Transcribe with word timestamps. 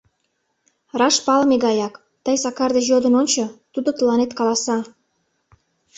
—Раш 0.99 1.15
палыме 1.25 1.57
гаяк, 1.65 1.93
тый 2.23 2.35
Сакар 2.43 2.69
деч 2.75 2.85
йодын 2.91 3.13
ончо, 3.21 3.43
тудо 3.73 3.89
тыланет 3.97 4.31
каласа. 4.39 4.77